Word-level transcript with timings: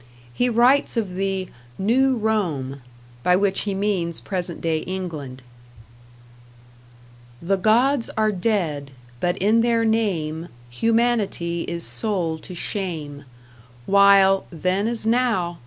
He 0.33 0.49
writes 0.49 0.97
of 0.97 1.13
the 1.13 1.47
"New 1.77 2.15
Rome", 2.17 2.81
by 3.21 3.35
which 3.35 3.61
he 3.69 3.75
means 3.75 4.19
present 4.19 4.59
day 4.59 4.79
England: 4.79 5.43
The 7.39 7.55
gods 7.57 8.09
are 8.17 8.31
dead, 8.31 8.93
but 9.19 9.37
in 9.37 9.61
their 9.61 9.85
name 9.85 10.49
Humanity 10.71 11.65
is 11.67 11.85
sold 11.85 12.41
to 12.45 12.55
shame, 12.55 13.25
While 13.85 14.47
(then 14.49 14.87
as 14.87 15.05
now!) 15.05 15.59